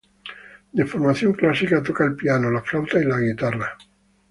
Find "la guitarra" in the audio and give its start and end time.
3.05-3.77